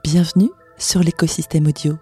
Bienvenue 0.00 0.50
sur 0.78 1.00
l'écosystème 1.00 1.68
audio, 1.68 1.96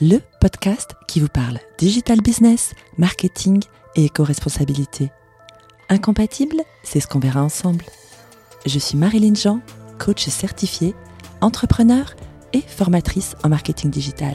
le 0.00 0.18
podcast 0.40 0.92
qui 1.08 1.18
vous 1.18 1.28
parle 1.28 1.58
digital 1.76 2.20
business, 2.20 2.72
marketing 2.98 3.64
et 3.96 4.04
éco-responsabilité. 4.04 5.10
Incompatible, 5.88 6.58
c'est 6.84 7.00
ce 7.00 7.08
qu'on 7.08 7.18
verra 7.18 7.42
ensemble. 7.42 7.84
Je 8.64 8.78
suis 8.78 8.96
Marilyn 8.96 9.34
Jean, 9.34 9.60
coach 9.98 10.28
certifiée, 10.28 10.94
entrepreneur 11.40 12.14
et 12.52 12.60
formatrice 12.60 13.34
en 13.42 13.48
marketing 13.48 13.90
digital. 13.90 14.34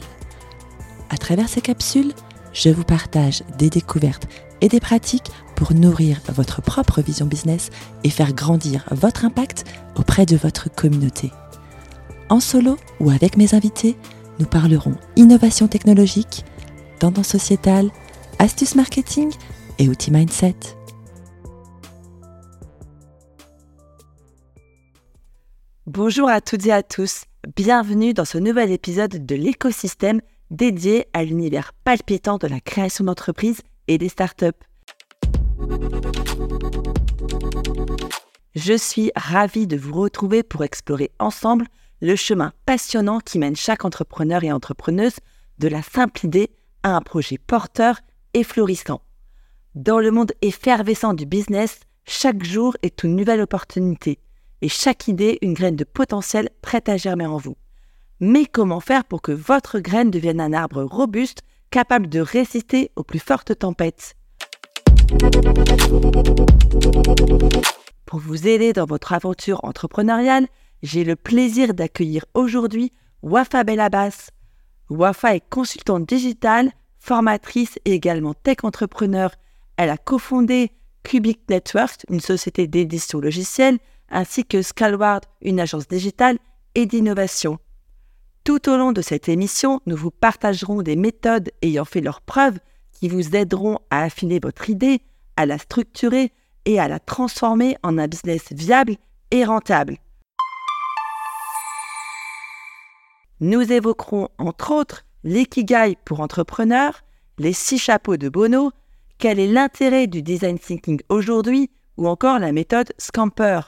À 1.08 1.16
travers 1.16 1.48
ces 1.48 1.62
capsules, 1.62 2.12
je 2.52 2.68
vous 2.68 2.84
partage 2.84 3.42
des 3.56 3.70
découvertes 3.70 4.28
et 4.60 4.68
des 4.68 4.80
pratiques 4.80 5.30
pour 5.54 5.72
nourrir 5.72 6.20
votre 6.28 6.60
propre 6.60 7.00
vision 7.00 7.24
business 7.24 7.70
et 8.04 8.10
faire 8.10 8.34
grandir 8.34 8.84
votre 8.90 9.24
impact 9.24 9.64
auprès 9.96 10.26
de 10.26 10.36
votre 10.36 10.70
communauté. 10.70 11.32
En 12.30 12.40
solo 12.40 12.76
ou 13.00 13.10
avec 13.10 13.38
mes 13.38 13.54
invités, 13.54 13.96
nous 14.38 14.44
parlerons 14.44 14.94
innovation 15.16 15.66
technologique, 15.66 16.44
tendance 16.98 17.28
sociétale, 17.28 17.90
astuces 18.38 18.74
marketing 18.74 19.32
et 19.78 19.88
outils 19.88 20.10
mindset. 20.10 20.56
Bonjour 25.86 26.28
à 26.28 26.42
toutes 26.42 26.66
et 26.66 26.72
à 26.72 26.82
tous, 26.82 27.24
bienvenue 27.56 28.12
dans 28.12 28.26
ce 28.26 28.36
nouvel 28.36 28.72
épisode 28.72 29.24
de 29.24 29.34
l'écosystème 29.34 30.20
dédié 30.50 31.06
à 31.14 31.24
l'univers 31.24 31.72
palpitant 31.82 32.36
de 32.36 32.46
la 32.46 32.60
création 32.60 33.04
d'entreprises 33.04 33.62
et 33.86 33.96
des 33.96 34.10
startups. 34.10 34.52
Je 38.54 38.74
suis 38.76 39.12
ravie 39.16 39.66
de 39.66 39.78
vous 39.78 39.94
retrouver 39.94 40.42
pour 40.42 40.62
explorer 40.62 41.10
ensemble 41.18 41.64
le 42.00 42.16
chemin 42.16 42.52
passionnant 42.66 43.20
qui 43.20 43.38
mène 43.38 43.56
chaque 43.56 43.84
entrepreneur 43.84 44.44
et 44.44 44.52
entrepreneuse 44.52 45.16
de 45.58 45.68
la 45.68 45.82
simple 45.82 46.26
idée 46.26 46.50
à 46.82 46.96
un 46.96 47.00
projet 47.00 47.38
porteur 47.38 48.00
et 48.34 48.44
florissant. 48.44 49.02
Dans 49.74 49.98
le 49.98 50.10
monde 50.10 50.32
effervescent 50.42 51.14
du 51.14 51.26
business, 51.26 51.80
chaque 52.06 52.44
jour 52.44 52.76
est 52.82 53.02
une 53.02 53.16
nouvelle 53.16 53.40
opportunité 53.40 54.18
et 54.62 54.68
chaque 54.68 55.08
idée 55.08 55.38
une 55.42 55.54
graine 55.54 55.76
de 55.76 55.84
potentiel 55.84 56.50
prête 56.62 56.88
à 56.88 56.96
germer 56.96 57.26
en 57.26 57.36
vous. 57.36 57.56
Mais 58.20 58.46
comment 58.46 58.80
faire 58.80 59.04
pour 59.04 59.22
que 59.22 59.32
votre 59.32 59.78
graine 59.78 60.10
devienne 60.10 60.40
un 60.40 60.52
arbre 60.52 60.82
robuste 60.82 61.42
capable 61.70 62.08
de 62.08 62.20
résister 62.20 62.90
aux 62.96 63.04
plus 63.04 63.20
fortes 63.20 63.56
tempêtes? 63.58 64.14
Pour 68.06 68.20
vous 68.20 68.48
aider 68.48 68.72
dans 68.72 68.86
votre 68.86 69.12
aventure 69.12 69.60
entrepreneuriale, 69.64 70.46
j'ai 70.82 71.04
le 71.04 71.16
plaisir 71.16 71.74
d'accueillir 71.74 72.24
aujourd'hui 72.34 72.92
Wafa 73.22 73.64
Bellabas. 73.64 74.30
Wafa 74.90 75.36
est 75.36 75.48
consultante 75.48 76.08
digitale, 76.08 76.70
formatrice 76.98 77.78
et 77.84 77.92
également 77.92 78.34
tech 78.34 78.58
entrepreneur. 78.62 79.30
Elle 79.76 79.90
a 79.90 79.96
cofondé 79.96 80.70
Cubic 81.02 81.40
Networks, 81.48 82.04
une 82.10 82.20
société 82.20 82.66
d'édition 82.66 83.20
logicielle, 83.20 83.78
ainsi 84.10 84.44
que 84.44 84.62
Scalward, 84.62 85.24
une 85.42 85.60
agence 85.60 85.88
digitale 85.88 86.38
et 86.74 86.86
d'innovation. 86.86 87.58
Tout 88.44 88.70
au 88.70 88.76
long 88.76 88.92
de 88.92 89.02
cette 89.02 89.28
émission, 89.28 89.80
nous 89.86 89.96
vous 89.96 90.10
partagerons 90.10 90.82
des 90.82 90.96
méthodes 90.96 91.50
ayant 91.60 91.84
fait 91.84 92.00
leurs 92.00 92.22
preuves 92.22 92.58
qui 92.92 93.08
vous 93.08 93.36
aideront 93.36 93.78
à 93.90 94.02
affiner 94.04 94.40
votre 94.42 94.70
idée, 94.70 95.02
à 95.36 95.44
la 95.44 95.58
structurer 95.58 96.32
et 96.64 96.80
à 96.80 96.88
la 96.88 96.98
transformer 96.98 97.76
en 97.82 97.98
un 97.98 98.08
business 98.08 98.52
viable 98.52 98.96
et 99.30 99.44
rentable. 99.44 99.98
Nous 103.40 103.72
évoquerons 103.72 104.28
entre 104.38 104.72
autres 104.72 105.04
l'ikigai 105.22 105.96
pour 106.04 106.20
entrepreneurs, 106.20 107.04
les 107.38 107.52
six 107.52 107.78
chapeaux 107.78 108.16
de 108.16 108.28
Bono, 108.28 108.72
quel 109.18 109.38
est 109.38 109.46
l'intérêt 109.46 110.08
du 110.08 110.22
design 110.22 110.58
thinking 110.58 111.00
aujourd'hui 111.08 111.70
ou 111.96 112.08
encore 112.08 112.40
la 112.40 112.50
méthode 112.50 112.92
Scamper. 112.98 113.60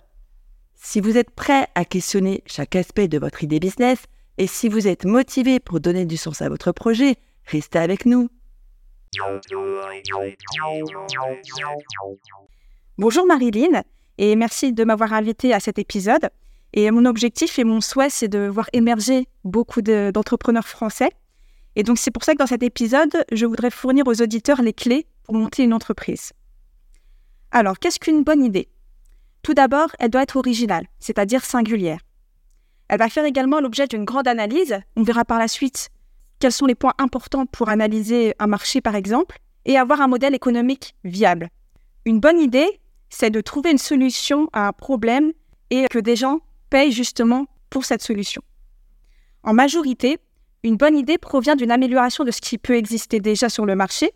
Si 0.75 1.01
vous 1.01 1.17
êtes 1.17 1.31
prêt 1.31 1.69
à 1.77 1.85
questionner 1.85 2.43
chaque 2.47 2.75
aspect 2.75 3.07
de 3.07 3.19
votre 3.19 3.45
idée 3.45 3.61
business 3.61 4.07
et 4.39 4.49
si 4.49 4.69
vous 4.69 4.89
êtes 4.89 5.05
motivé 5.05 5.61
pour 5.61 5.79
donner 5.79 6.05
du 6.05 6.17
sens 6.17 6.43
à 6.43 6.49
votre 6.49 6.73
projet, 6.73 7.17
restez 7.45 7.79
avec 7.79 8.07
nous. 8.07 8.29
Bonjour 12.99 13.27
Marilyn 13.27 13.83
et 14.19 14.35
merci 14.35 14.73
de 14.73 14.85
m'avoir 14.85 15.13
invité 15.13 15.53
à 15.53 15.61
cet 15.61 15.79
épisode. 15.79 16.31
Et 16.73 16.91
mon 16.91 17.05
objectif 17.05 17.59
et 17.59 17.65
mon 17.65 17.81
souhait, 17.81 18.11
c'est 18.11 18.29
de 18.29 18.47
voir 18.47 18.69
émerger 18.73 19.27
beaucoup 19.45 19.83
d'entrepreneurs 19.83 20.69
français. 20.69 21.11
Et 21.77 21.83
donc, 21.83 21.99
c'est 21.99 22.11
pour 22.11 22.25
ça 22.25 22.33
que 22.33 22.39
dans 22.39 22.47
cet 22.47 22.63
épisode, 22.63 23.25
je 23.33 23.47
voudrais 23.47 23.71
fournir 23.71 24.07
aux 24.07 24.23
auditeurs 24.23 24.63
les 24.63 24.73
clés 24.73 25.07
pour 25.25 25.35
monter 25.35 25.65
une 25.65 25.75
entreprise. 25.75 26.33
Alors, 27.51 27.79
qu'est-ce 27.79 27.99
qu'une 27.99 28.23
bonne 28.23 28.45
idée? 28.45 28.69
Tout 29.43 29.55
d'abord, 29.55 29.91
elle 29.99 30.11
doit 30.11 30.23
être 30.23 30.37
originale, 30.37 30.87
c'est-à-dire 30.99 31.45
singulière. 31.45 32.01
Elle 32.89 32.99
va 32.99 33.09
faire 33.09 33.25
également 33.25 33.61
l'objet 33.61 33.87
d'une 33.87 34.05
grande 34.05 34.29
analyse. 34.29 34.79
On 34.97 35.03
verra 35.03 35.25
par 35.25 35.39
la 35.39 35.49
suite 35.49 35.89
quels 36.41 36.53
sont 36.53 36.67
les 36.67 36.75
points 36.75 36.95
importants 36.99 37.47
pour 37.47 37.69
analyser 37.69 38.35
un 38.39 38.47
marché, 38.47 38.81
par 38.81 38.95
exemple, 38.95 39.39
et 39.65 39.77
avoir 39.77 40.01
un 40.01 40.09
modèle 40.09 40.35
économique 40.35 40.95
viable. 41.05 41.51
Une 42.05 42.19
bonne 42.19 42.41
idée, 42.41 42.81
c'est 43.09 43.31
de 43.31 43.41
trouver 43.41 43.71
une 43.71 43.79
solution 43.79 44.49
à 44.53 44.69
un 44.69 44.73
problème 44.73 45.33
et 45.71 45.87
que 45.89 45.99
des 45.99 46.17
gens 46.17 46.41
paye 46.71 46.93
justement 46.93 47.47
pour 47.69 47.85
cette 47.85 48.03
solution. 48.03 48.43
En 49.43 49.55
majorité, 49.55 50.19
une 50.63 50.77
bonne 50.77 50.97
idée 50.97 51.19
provient 51.19 51.57
d'une 51.57 51.71
amélioration 51.71 52.25
de 52.25 52.31
ce 52.31 52.41
qui 52.41 52.59
peut 52.59 52.77
exister 52.77 53.21
déjà 53.21 53.49
sur 53.49 53.67
le 53.67 53.75
marché 53.75 54.13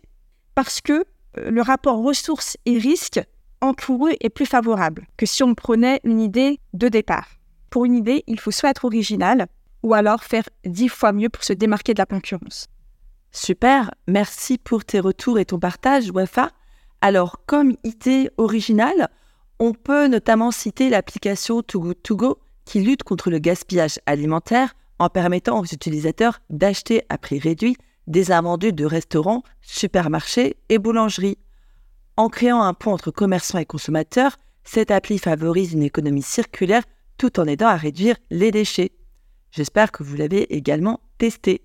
parce 0.53 0.81
que 0.81 1.05
euh, 1.37 1.51
le 1.51 1.61
rapport 1.61 2.01
ressources 2.01 2.57
et 2.65 2.77
risques 2.77 3.21
encourus 3.61 4.15
est 4.19 4.29
plus 4.29 4.45
favorable 4.45 5.07
que 5.17 5.25
si 5.25 5.43
on 5.43 5.55
prenait 5.55 5.99
une 6.03 6.21
idée 6.21 6.59
de 6.73 6.87
départ. 6.87 7.27
Pour 7.69 7.85
une 7.85 7.95
idée, 7.95 8.23
il 8.27 8.39
faut 8.39 8.51
soit 8.51 8.69
être 8.69 8.85
original 8.85 9.47
ou 9.83 9.93
alors 9.93 10.23
faire 10.23 10.43
dix 10.65 10.89
fois 10.89 11.11
mieux 11.11 11.29
pour 11.29 11.43
se 11.43 11.53
démarquer 11.53 11.93
de 11.93 11.99
la 11.99 12.05
concurrence. 12.05 12.67
Super, 13.31 13.91
merci 14.07 14.57
pour 14.57 14.85
tes 14.85 14.99
retours 14.99 15.39
et 15.39 15.45
ton 15.45 15.59
partage, 15.59 16.09
Wafa. 16.11 16.51
Alors, 17.01 17.41
comme 17.45 17.75
idée 17.83 18.29
originale, 18.37 19.09
on 19.59 19.73
peut 19.73 20.07
notamment 20.07 20.51
citer 20.51 20.89
l'application 20.89 21.61
Too 21.61 21.79
Good 21.81 22.01
To 22.03 22.15
Go 22.15 22.39
qui 22.65 22.81
lutte 22.81 23.03
contre 23.03 23.29
le 23.29 23.39
gaspillage 23.39 23.99
alimentaire 24.05 24.75
en 24.99 25.09
permettant 25.09 25.59
aux 25.59 25.65
utilisateurs 25.65 26.39
d'acheter 26.49 27.03
à 27.09 27.17
prix 27.17 27.39
réduit 27.39 27.77
des 28.07 28.31
invendus 28.31 28.73
de 28.73 28.85
restaurants, 28.85 29.43
supermarchés 29.61 30.57
et 30.69 30.77
boulangeries. 30.77 31.37
En 32.17 32.29
créant 32.29 32.61
un 32.61 32.73
pont 32.73 32.93
entre 32.93 33.11
commerçants 33.11 33.57
et 33.57 33.65
consommateurs, 33.65 34.37
cette 34.63 34.91
appli 34.91 35.17
favorise 35.17 35.73
une 35.73 35.83
économie 35.83 36.21
circulaire 36.21 36.83
tout 37.17 37.39
en 37.39 37.45
aidant 37.45 37.67
à 37.67 37.75
réduire 37.75 38.15
les 38.29 38.51
déchets. 38.51 38.91
J'espère 39.51 39.91
que 39.91 40.03
vous 40.03 40.15
l'avez 40.15 40.53
également 40.55 40.99
testé. 41.17 41.61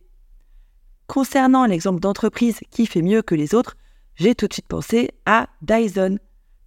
Concernant 1.06 1.66
l'exemple 1.66 2.00
d'entreprise 2.00 2.60
qui 2.70 2.86
fait 2.86 3.02
mieux 3.02 3.22
que 3.22 3.34
les 3.34 3.54
autres, 3.54 3.76
j'ai 4.14 4.34
tout 4.34 4.46
de 4.46 4.52
suite 4.52 4.68
pensé 4.68 5.10
à 5.26 5.48
Dyson. 5.62 6.18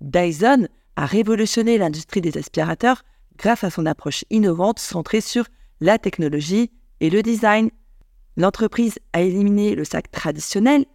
Dyson 0.01 0.67
a 0.95 1.05
révolutionné 1.05 1.77
l'industrie 1.77 2.21
des 2.21 2.37
aspirateurs 2.37 3.03
grâce 3.37 3.63
à 3.63 3.69
son 3.69 3.85
approche 3.85 4.25
innovante 4.29 4.79
centrée 4.79 5.21
sur 5.21 5.45
la 5.79 5.97
technologie 5.97 6.71
et 6.99 7.09
le 7.09 7.21
design. 7.21 7.69
L'entreprise 8.37 8.99
a 9.13 9.21
éliminé 9.21 9.75
le 9.75 9.83
sac 9.83 10.09
traditionnel 10.11 10.85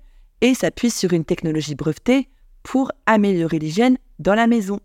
et 0.41 0.55
s'appuie 0.55 0.91
sur 0.91 1.13
une 1.13 1.25
technologie 1.25 1.75
brevetée 1.75 2.29
pour 2.63 2.93
améliorer 3.07 3.59
l'hygiène 3.59 3.99
dans 4.19 4.35
la 4.35 4.47
maison. 4.47 4.81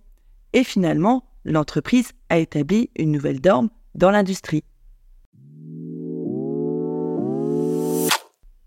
Et 0.54 0.64
finalement, 0.64 1.24
l'entreprise 1.46 2.12
a 2.30 2.38
établi 2.38 2.90
une 2.96 3.12
nouvelle 3.12 3.40
norme 3.44 3.70
dans 3.96 4.12
l'industrie. 4.12 4.64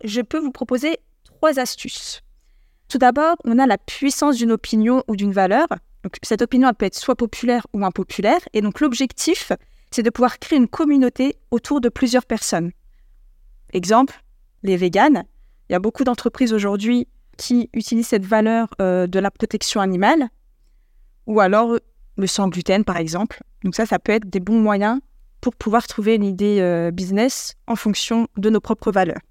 Je 0.03 0.21
peux 0.21 0.39
vous 0.39 0.51
proposer 0.51 0.99
trois 1.23 1.59
astuces. 1.59 2.21
Tout 2.87 2.97
d'abord, 2.97 3.35
on 3.43 3.59
a 3.59 3.67
la 3.67 3.77
puissance 3.77 4.37
d'une 4.37 4.51
opinion 4.51 5.03
ou 5.07 5.15
d'une 5.15 5.33
valeur 5.33 5.67
cette 6.23 6.41
opinion, 6.41 6.71
peut 6.73 6.85
être 6.85 6.95
soit 6.95 7.15
populaire 7.15 7.65
ou 7.73 7.83
impopulaire. 7.85 8.39
Et 8.53 8.61
donc, 8.61 8.79
l'objectif, 8.79 9.51
c'est 9.91 10.03
de 10.03 10.09
pouvoir 10.09 10.39
créer 10.39 10.57
une 10.57 10.67
communauté 10.67 11.35
autour 11.51 11.81
de 11.81 11.89
plusieurs 11.89 12.25
personnes. 12.25 12.71
Exemple, 13.73 14.23
les 14.63 14.77
véganes. 14.77 15.25
Il 15.69 15.73
y 15.73 15.75
a 15.75 15.79
beaucoup 15.79 16.03
d'entreprises 16.03 16.53
aujourd'hui 16.53 17.07
qui 17.37 17.69
utilisent 17.73 18.07
cette 18.07 18.25
valeur 18.25 18.69
euh, 18.81 19.07
de 19.07 19.19
la 19.19 19.31
protection 19.31 19.81
animale, 19.81 20.29
ou 21.25 21.39
alors 21.39 21.77
le 22.17 22.27
sans 22.27 22.47
gluten, 22.47 22.83
par 22.83 22.97
exemple. 22.97 23.41
Donc 23.63 23.75
ça, 23.75 23.85
ça 23.85 23.99
peut 23.99 24.11
être 24.11 24.29
des 24.29 24.39
bons 24.39 24.59
moyens 24.59 24.99
pour 25.41 25.55
pouvoir 25.55 25.85
trouver 25.87 26.15
une 26.15 26.23
idée 26.23 26.59
euh, 26.61 26.89
business 26.91 27.55
en 27.67 27.75
fonction 27.75 28.27
de 28.37 28.49
nos 28.49 28.59
propres 28.59 28.91
valeurs. 28.91 29.21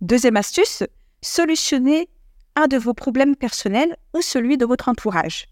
Deuxième 0.00 0.36
astuce, 0.36 0.82
solutionner 1.22 2.08
un 2.56 2.66
de 2.66 2.76
vos 2.76 2.94
problèmes 2.94 3.36
personnels 3.36 3.96
ou 4.12 4.20
celui 4.20 4.58
de 4.58 4.66
votre 4.66 4.88
entourage. 4.88 5.46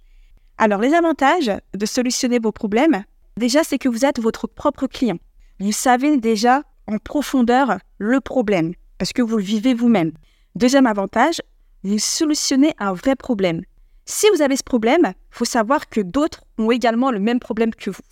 Alors, 0.65 0.81
les 0.81 0.95
avantages 0.95 1.51
de 1.75 1.87
solutionner 1.87 2.39
vos 2.39 2.53
problèmes, 2.53 3.03
déjà, 3.37 3.65
c'est 3.65 3.79
que 3.79 3.89
vous 3.89 4.05
êtes 4.05 4.21
votre 4.21 4.47
propre 4.47 4.87
client. 4.87 5.19
Vous 5.59 5.73
savez 5.73 6.19
déjà 6.19 6.63
en 6.87 6.99
profondeur 6.99 7.79
le 7.99 8.21
problème 8.21 8.73
parce 8.97 9.13
que 9.13 9.23
vous 9.23 9.39
le 9.39 9.43
vivez 9.43 9.75
vous-même. 9.75 10.13
Deuxième 10.55 10.87
avantage, 10.87 11.43
vous 11.83 11.99
solutionnez 11.99 12.75
un 12.79 12.93
vrai 12.93 13.17
problème. 13.17 13.63
Si 14.05 14.29
vous 14.33 14.41
avez 14.41 14.55
ce 14.57 14.63
problème, 14.63 15.03
il 15.07 15.37
faut 15.37 15.45
savoir 15.45 15.89
que 15.89 16.01
d'autres 16.01 16.45
ont 16.59 16.71
également 16.71 17.11
le 17.11 17.19
même 17.19 17.41
problème 17.41 17.75
que 17.75 17.91
vous. 17.91 18.05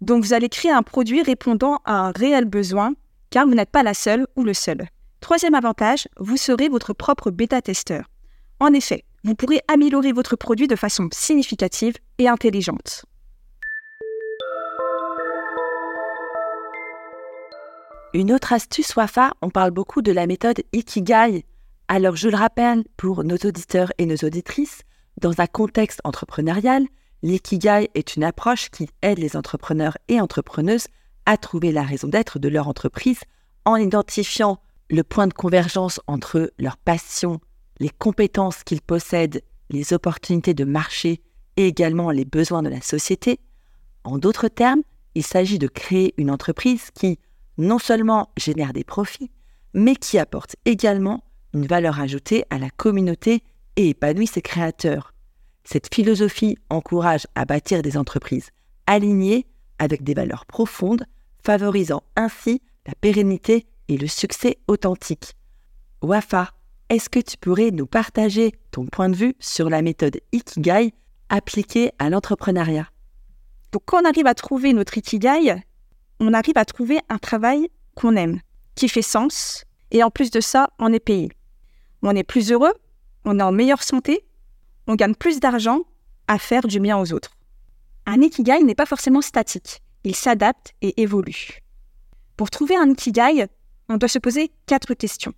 Donc 0.00 0.24
vous 0.24 0.32
allez 0.32 0.48
créer 0.48 0.72
un 0.72 0.82
produit 0.82 1.22
répondant 1.22 1.78
à 1.84 1.92
un 1.92 2.10
réel 2.10 2.46
besoin 2.46 2.94
car 3.30 3.46
vous 3.46 3.54
n'êtes 3.54 3.70
pas 3.70 3.84
la 3.84 3.94
seule 3.94 4.26
ou 4.34 4.42
le 4.42 4.52
seul. 4.52 4.88
Troisième 5.20 5.54
avantage, 5.54 6.08
vous 6.18 6.38
serez 6.38 6.68
votre 6.68 6.92
propre 6.92 7.30
bêta-testeur. 7.30 8.10
En 8.58 8.72
effet, 8.72 9.04
vous 9.24 9.34
pourrez 9.34 9.60
améliorer 9.68 10.12
votre 10.12 10.36
produit 10.36 10.68
de 10.68 10.76
façon 10.76 11.08
significative 11.12 11.94
et 12.18 12.28
intelligente. 12.28 13.04
Une 18.14 18.32
autre 18.32 18.52
astuce 18.52 18.96
Wafa, 18.96 19.32
on 19.42 19.50
parle 19.50 19.70
beaucoup 19.70 20.00
de 20.00 20.12
la 20.12 20.26
méthode 20.26 20.62
Ikigai. 20.72 21.44
Alors 21.88 22.16
je 22.16 22.28
le 22.28 22.36
rappelle 22.36 22.84
pour 22.96 23.22
nos 23.22 23.36
auditeurs 23.36 23.92
et 23.98 24.06
nos 24.06 24.16
auditrices, 24.16 24.82
dans 25.20 25.40
un 25.40 25.46
contexte 25.46 26.00
entrepreneurial, 26.04 26.86
l'ikigai 27.22 27.90
est 27.94 28.14
une 28.14 28.22
approche 28.22 28.70
qui 28.70 28.88
aide 29.02 29.18
les 29.18 29.36
entrepreneurs 29.36 29.98
et 30.06 30.20
entrepreneuses 30.20 30.86
à 31.26 31.36
trouver 31.36 31.72
la 31.72 31.82
raison 31.82 32.06
d'être 32.06 32.38
de 32.38 32.48
leur 32.48 32.68
entreprise 32.68 33.20
en 33.64 33.76
identifiant 33.76 34.60
le 34.90 35.02
point 35.02 35.26
de 35.26 35.34
convergence 35.34 36.00
entre 36.06 36.52
leur 36.58 36.76
passion, 36.76 37.40
les 37.80 37.90
compétences 37.90 38.64
qu'ils 38.64 38.80
possèdent, 38.80 39.42
les 39.70 39.92
opportunités 39.92 40.54
de 40.54 40.64
marché 40.64 41.20
et 41.56 41.66
également 41.66 42.10
les 42.10 42.24
besoins 42.24 42.62
de 42.62 42.68
la 42.68 42.80
société. 42.80 43.40
En 44.04 44.18
d'autres 44.18 44.48
termes, 44.48 44.82
il 45.14 45.24
s'agit 45.24 45.58
de 45.58 45.68
créer 45.68 46.14
une 46.16 46.30
entreprise 46.30 46.90
qui 46.94 47.18
non 47.58 47.78
seulement 47.78 48.30
génère 48.36 48.72
des 48.72 48.84
profits, 48.84 49.30
mais 49.74 49.96
qui 49.96 50.18
apporte 50.18 50.56
également 50.64 51.24
une 51.54 51.66
valeur 51.66 52.00
ajoutée 52.00 52.44
à 52.50 52.58
la 52.58 52.70
communauté 52.70 53.42
et 53.76 53.90
épanouit 53.90 54.26
ses 54.26 54.42
créateurs. 54.42 55.12
Cette 55.64 55.92
philosophie 55.92 56.56
encourage 56.70 57.26
à 57.34 57.44
bâtir 57.44 57.82
des 57.82 57.96
entreprises 57.96 58.50
alignées 58.86 59.46
avec 59.78 60.02
des 60.02 60.14
valeurs 60.14 60.46
profondes, 60.46 61.04
favorisant 61.44 62.02
ainsi 62.16 62.62
la 62.86 62.94
pérennité 63.00 63.66
et 63.88 63.96
le 63.96 64.06
succès 64.06 64.58
authentique. 64.66 65.34
Wafa, 66.02 66.52
est-ce 66.88 67.10
que 67.10 67.20
tu 67.20 67.36
pourrais 67.36 67.70
nous 67.70 67.86
partager 67.86 68.52
ton 68.70 68.86
point 68.86 69.08
de 69.08 69.16
vue 69.16 69.34
sur 69.40 69.68
la 69.68 69.82
méthode 69.82 70.20
Ikigai 70.32 70.94
appliquée 71.28 71.92
à 71.98 72.08
l'entrepreneuriat? 72.08 72.88
Donc 73.72 73.82
quand 73.84 74.02
on 74.02 74.08
arrive 74.08 74.26
à 74.26 74.34
trouver 74.34 74.72
notre 74.72 74.96
Ikigai, 74.96 75.62
on 76.20 76.32
arrive 76.32 76.56
à 76.56 76.64
trouver 76.64 76.98
un 77.10 77.18
travail 77.18 77.68
qu'on 77.94 78.16
aime, 78.16 78.40
qui 78.74 78.88
fait 78.88 79.02
sens, 79.02 79.64
et 79.90 80.02
en 80.02 80.10
plus 80.10 80.30
de 80.30 80.40
ça, 80.40 80.70
on 80.78 80.92
est 80.92 81.00
payé. 81.00 81.30
On 82.02 82.16
est 82.16 82.24
plus 82.24 82.52
heureux, 82.52 82.72
on 83.24 83.38
est 83.38 83.42
en 83.42 83.52
meilleure 83.52 83.82
santé, 83.82 84.24
on 84.86 84.94
gagne 84.94 85.14
plus 85.14 85.40
d'argent 85.40 85.80
à 86.26 86.38
faire 86.38 86.66
du 86.66 86.80
bien 86.80 86.98
aux 86.98 87.12
autres. 87.12 87.32
Un 88.06 88.22
ikigai 88.22 88.62
n'est 88.62 88.74
pas 88.74 88.86
forcément 88.86 89.20
statique, 89.20 89.82
il 90.04 90.14
s'adapte 90.14 90.72
et 90.80 91.02
évolue. 91.02 91.60
Pour 92.38 92.48
trouver 92.48 92.76
un 92.76 92.88
ikigai, 92.88 93.46
on 93.90 93.98
doit 93.98 94.08
se 94.08 94.18
poser 94.18 94.50
quatre 94.66 94.94
questions. 94.94 95.34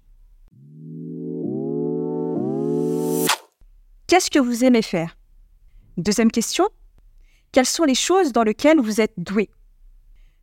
Qu'est-ce 4.10 4.28
que 4.28 4.40
vous 4.40 4.64
aimez 4.64 4.82
faire? 4.82 5.16
Deuxième 5.96 6.32
question, 6.32 6.68
quelles 7.52 7.64
sont 7.64 7.84
les 7.84 7.94
choses 7.94 8.32
dans 8.32 8.42
lesquelles 8.42 8.80
vous 8.80 9.00
êtes 9.00 9.14
doué? 9.16 9.50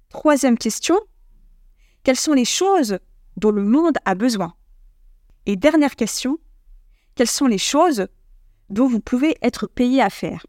Troisième 0.08 0.58
question, 0.58 0.98
quelles 2.04 2.16
sont 2.16 2.31
les 2.31 2.46
choses 2.46 2.98
dont 3.36 3.52
le 3.52 3.64
monde 3.64 3.98
a 4.06 4.16
besoin? 4.16 4.54
Et 5.48 5.58
dernière 5.58 5.98
question, 5.98 6.38
quelles 7.16 7.28
sont 7.28 7.48
les 7.48 7.58
choses 7.58 8.08
dont 8.69 8.88
vous 8.88 9.02
pouvez 9.02 9.36
être 9.42 9.68
payé 9.68 10.02
à 10.02 10.10
faire? 10.10 10.48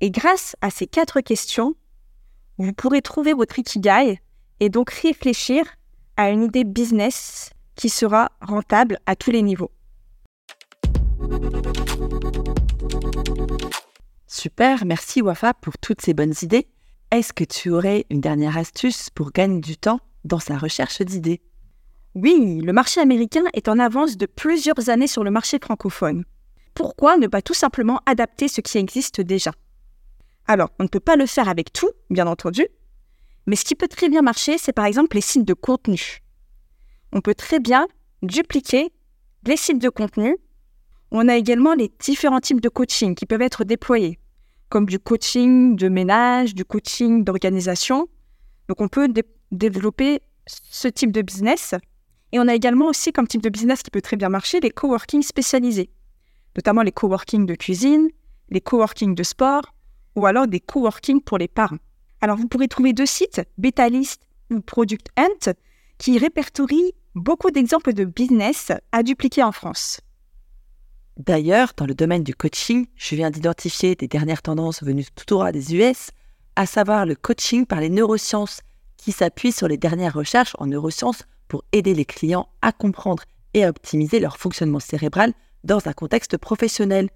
Et 0.00 0.10
grâce 0.10 0.56
à 0.62 0.70
ces 0.70 0.86
quatre 0.86 1.20
questions, 1.20 1.74
vous 2.56 2.72
pourrez 2.72 3.02
trouver 3.02 3.34
votre 3.34 3.58
ikigai 3.58 4.18
et 4.60 4.70
donc 4.70 4.88
réfléchir 4.88 5.66
à 6.16 6.30
une 6.30 6.44
idée 6.44 6.64
business 6.64 7.50
qui 7.74 7.90
sera 7.90 8.32
rentable 8.40 8.98
à 9.04 9.14
tous 9.14 9.30
les 9.30 9.42
niveaux. 9.42 9.72
Super, 14.26 14.84
merci 14.84 15.22
Wafa 15.22 15.54
pour 15.54 15.76
toutes 15.78 16.00
ces 16.00 16.14
bonnes 16.14 16.34
idées. 16.42 16.66
Est-ce 17.10 17.32
que 17.32 17.44
tu 17.44 17.70
aurais 17.70 18.06
une 18.10 18.20
dernière 18.20 18.56
astuce 18.56 19.10
pour 19.10 19.32
gagner 19.32 19.60
du 19.60 19.76
temps 19.76 20.00
dans 20.24 20.38
sa 20.38 20.56
recherche 20.56 21.02
d'idées? 21.02 21.40
Oui, 22.14 22.60
le 22.64 22.72
marché 22.72 23.00
américain 23.00 23.44
est 23.52 23.68
en 23.68 23.78
avance 23.78 24.16
de 24.16 24.26
plusieurs 24.26 24.88
années 24.88 25.06
sur 25.06 25.24
le 25.24 25.30
marché 25.30 25.58
francophone. 25.62 26.24
Pourquoi 26.74 27.16
ne 27.16 27.26
pas 27.26 27.42
tout 27.42 27.54
simplement 27.54 28.00
adapter 28.06 28.48
ce 28.48 28.60
qui 28.60 28.78
existe 28.78 29.20
déjà? 29.20 29.52
Alors, 30.46 30.70
on 30.78 30.84
ne 30.84 30.88
peut 30.88 31.00
pas 31.00 31.16
le 31.16 31.26
faire 31.26 31.48
avec 31.48 31.72
tout, 31.72 31.90
bien 32.08 32.26
entendu, 32.26 32.66
mais 33.46 33.56
ce 33.56 33.64
qui 33.64 33.74
peut 33.74 33.88
très 33.88 34.08
bien 34.08 34.22
marcher, 34.22 34.58
c'est 34.58 34.72
par 34.72 34.84
exemple 34.84 35.16
les 35.16 35.20
sites 35.20 35.44
de 35.44 35.54
contenu. 35.54 36.20
On 37.12 37.20
peut 37.20 37.34
très 37.34 37.60
bien 37.60 37.86
dupliquer 38.22 38.92
les 39.44 39.56
sites 39.56 39.80
de 39.80 39.88
contenu. 39.88 40.36
On 41.10 41.28
a 41.28 41.36
également 41.36 41.74
les 41.74 41.90
différents 41.98 42.40
types 42.40 42.60
de 42.60 42.68
coaching 42.68 43.14
qui 43.14 43.26
peuvent 43.26 43.42
être 43.42 43.64
déployés 43.64 44.18
comme 44.70 44.86
du 44.86 44.98
coaching 44.98 45.76
de 45.76 45.88
ménage, 45.88 46.54
du 46.54 46.64
coaching 46.64 47.24
d'organisation. 47.24 48.08
Donc 48.68 48.80
on 48.80 48.88
peut 48.88 49.12
développer 49.50 50.22
ce 50.46 50.88
type 50.88 51.12
de 51.12 51.22
business. 51.22 51.74
Et 52.32 52.38
on 52.38 52.46
a 52.46 52.54
également 52.54 52.86
aussi 52.86 53.12
comme 53.12 53.26
type 53.26 53.42
de 53.42 53.48
business 53.48 53.82
qui 53.82 53.90
peut 53.90 54.00
très 54.00 54.16
bien 54.16 54.28
marcher 54.28 54.60
les 54.60 54.70
coworking 54.70 55.22
spécialisés, 55.22 55.90
notamment 56.56 56.82
les 56.82 56.92
coworking 56.92 57.44
de 57.44 57.56
cuisine, 57.56 58.08
les 58.48 58.60
coworking 58.60 59.16
de 59.16 59.24
sport 59.24 59.74
ou 60.14 60.26
alors 60.26 60.46
des 60.46 60.60
coworking 60.60 61.20
pour 61.20 61.38
les 61.38 61.48
parents. 61.48 61.78
Alors 62.20 62.36
vous 62.36 62.46
pourrez 62.46 62.68
trouver 62.68 62.92
deux 62.92 63.06
sites, 63.06 63.42
Betalist 63.58 64.22
ou 64.50 64.60
Product 64.60 65.08
Hunt, 65.16 65.52
qui 65.98 66.18
répertorient 66.18 66.94
beaucoup 67.16 67.50
d'exemples 67.50 67.92
de 67.92 68.04
business 68.04 68.70
à 68.92 69.02
dupliquer 69.02 69.42
en 69.42 69.50
France. 69.50 70.00
D'ailleurs, 71.16 71.72
dans 71.76 71.86
le 71.86 71.94
domaine 71.94 72.24
du 72.24 72.34
coaching, 72.34 72.86
je 72.96 73.14
viens 73.14 73.30
d'identifier 73.30 73.94
des 73.94 74.08
dernières 74.08 74.42
tendances 74.42 74.82
venues 74.82 75.06
tout 75.14 75.24
droit 75.26 75.52
des 75.52 75.74
US, 75.74 76.10
à 76.56 76.66
savoir 76.66 77.06
le 77.06 77.14
coaching 77.14 77.66
par 77.66 77.80
les 77.80 77.90
neurosciences, 77.90 78.60
qui 78.96 79.12
s'appuie 79.12 79.52
sur 79.52 79.68
les 79.68 79.76
dernières 79.76 80.14
recherches 80.14 80.54
en 80.58 80.66
neurosciences 80.66 81.24
pour 81.48 81.64
aider 81.72 81.94
les 81.94 82.04
clients 82.04 82.48
à 82.62 82.72
comprendre 82.72 83.24
et 83.54 83.64
à 83.64 83.68
optimiser 83.68 84.20
leur 84.20 84.36
fonctionnement 84.36 84.80
cérébral 84.80 85.32
dans 85.64 85.88
un 85.88 85.92
contexte 85.92 86.36
professionnel. 86.36 87.08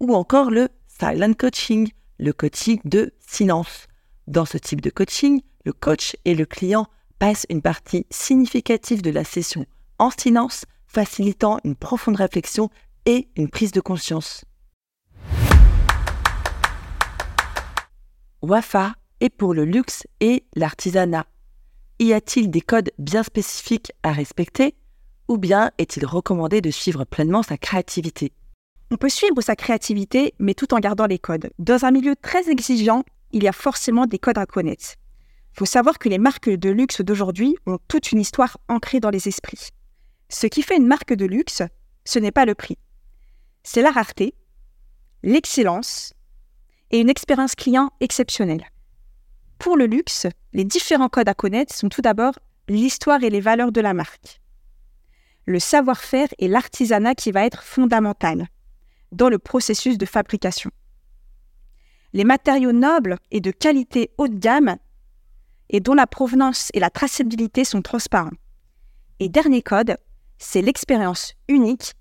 Ou 0.00 0.14
encore 0.14 0.50
le 0.50 0.68
silent 0.86 1.34
coaching, 1.34 1.90
le 2.18 2.32
coaching 2.32 2.80
de 2.84 3.12
silence. 3.26 3.86
Dans 4.26 4.44
ce 4.44 4.58
type 4.58 4.80
de 4.80 4.90
coaching, 4.90 5.42
le 5.64 5.72
coach 5.72 6.16
et 6.24 6.34
le 6.34 6.46
client 6.46 6.86
passent 7.18 7.46
une 7.48 7.62
partie 7.62 8.06
significative 8.10 9.02
de 9.02 9.10
la 9.10 9.24
session 9.24 9.66
en 9.98 10.10
silence, 10.10 10.64
facilitant 10.86 11.58
une 11.64 11.76
profonde 11.76 12.16
réflexion 12.16 12.70
et 13.06 13.28
une 13.36 13.48
prise 13.48 13.72
de 13.72 13.80
conscience. 13.80 14.44
Wafa 18.42 18.94
est 19.20 19.30
pour 19.30 19.54
le 19.54 19.64
luxe 19.64 20.06
et 20.20 20.44
l'artisanat. 20.54 21.26
Y 21.98 22.12
a-t-il 22.12 22.50
des 22.50 22.60
codes 22.60 22.90
bien 22.98 23.22
spécifiques 23.22 23.92
à 24.02 24.12
respecter 24.12 24.74
ou 25.28 25.38
bien 25.38 25.70
est-il 25.78 26.04
recommandé 26.04 26.60
de 26.60 26.70
suivre 26.70 27.04
pleinement 27.04 27.42
sa 27.42 27.56
créativité? 27.56 28.32
On 28.90 28.96
peut 28.96 29.08
suivre 29.08 29.40
sa 29.40 29.56
créativité, 29.56 30.34
mais 30.38 30.54
tout 30.54 30.74
en 30.74 30.78
gardant 30.78 31.06
les 31.06 31.18
codes. 31.18 31.50
Dans 31.58 31.84
un 31.84 31.90
milieu 31.90 32.14
très 32.16 32.50
exigeant, 32.50 33.02
il 33.32 33.42
y 33.42 33.48
a 33.48 33.52
forcément 33.52 34.06
des 34.06 34.18
codes 34.18 34.38
à 34.38 34.46
connaître. 34.46 34.94
Il 35.52 35.58
faut 35.58 35.64
savoir 35.64 35.98
que 35.98 36.08
les 36.08 36.18
marques 36.18 36.50
de 36.50 36.70
luxe 36.70 37.00
d'aujourd'hui 37.00 37.56
ont 37.66 37.78
toute 37.88 38.12
une 38.12 38.20
histoire 38.20 38.58
ancrée 38.68 39.00
dans 39.00 39.10
les 39.10 39.28
esprits. 39.28 39.70
Ce 40.28 40.46
qui 40.46 40.62
fait 40.62 40.76
une 40.76 40.86
marque 40.86 41.14
de 41.14 41.26
luxe, 41.26 41.62
ce 42.04 42.18
n'est 42.18 42.32
pas 42.32 42.44
le 42.44 42.54
prix, 42.54 42.76
c'est 43.64 43.82
la 43.82 43.90
rareté, 43.90 44.34
l'excellence 45.22 46.12
et 46.90 47.00
une 47.00 47.08
expérience 47.08 47.54
client 47.54 47.90
exceptionnelle. 48.00 48.64
Pour 49.58 49.76
le 49.76 49.86
luxe, 49.86 50.26
les 50.52 50.64
différents 50.64 51.08
codes 51.08 51.28
à 51.28 51.34
connaître 51.34 51.74
sont 51.74 51.88
tout 51.88 52.02
d'abord 52.02 52.34
l'histoire 52.68 53.22
et 53.24 53.30
les 53.30 53.40
valeurs 53.40 53.72
de 53.72 53.80
la 53.80 53.94
marque, 53.94 54.40
le 55.46 55.58
savoir-faire 55.58 56.28
et 56.38 56.46
l'artisanat 56.46 57.14
qui 57.14 57.32
va 57.32 57.44
être 57.44 57.62
fondamental 57.62 58.46
dans 59.12 59.28
le 59.28 59.38
processus 59.38 59.98
de 59.98 60.06
fabrication, 60.06 60.70
les 62.12 62.24
matériaux 62.24 62.72
nobles 62.72 63.18
et 63.30 63.40
de 63.40 63.50
qualité 63.50 64.10
haut 64.18 64.28
de 64.28 64.38
gamme 64.38 64.76
et 65.70 65.80
dont 65.80 65.94
la 65.94 66.06
provenance 66.06 66.70
et 66.74 66.80
la 66.80 66.90
traçabilité 66.90 67.64
sont 67.64 67.82
transparents. 67.82 68.30
Et 69.20 69.28
dernier 69.28 69.62
code, 69.62 69.96
c'est 70.38 70.62
l'expérience 70.62 71.34
unique, 71.48 71.94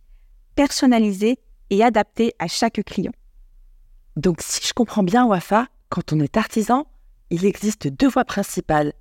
personnalisée 0.55 1.39
et 1.73 1.83
adapté 1.83 2.33
à 2.37 2.47
chaque 2.47 2.83
client. 2.85 3.13
Donc 4.15 4.41
si 4.41 4.65
je 4.65 4.73
comprends 4.73 5.01
bien 5.01 5.25
Wafa, 5.25 5.67
quand 5.89 6.13
on 6.13 6.19
est 6.19 6.37
artisan, 6.37 6.85
il 7.31 7.45
existe 7.45 7.87
deux 7.87 8.07
voies 8.07 8.25
principales. 8.25 8.93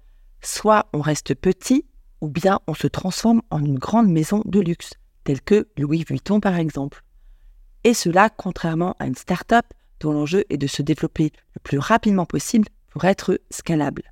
soit 0.44 0.86
on 0.92 1.00
reste 1.00 1.34
petit, 1.34 1.84
ou 2.20 2.28
bien 2.28 2.58
on 2.66 2.74
se 2.74 2.88
transforme 2.88 3.42
en 3.50 3.64
une 3.64 3.78
grande 3.78 4.08
maison 4.08 4.42
de 4.44 4.58
luxe, 4.58 4.94
telle 5.22 5.40
que 5.40 5.68
Louis 5.76 6.04
Vuitton 6.08 6.40
par 6.40 6.56
exemple. 6.56 7.04
Et 7.84 7.94
cela 7.94 8.30
contrairement 8.30 8.96
à 8.98 9.06
une 9.06 9.14
start-up 9.14 9.66
dont 10.00 10.12
l'enjeu 10.12 10.44
est 10.50 10.56
de 10.56 10.66
se 10.66 10.82
développer 10.82 11.30
le 11.54 11.60
plus 11.62 11.78
rapidement 11.78 12.26
possible 12.26 12.68
pour 12.88 13.04
être 13.04 13.38
scalable. 13.50 14.02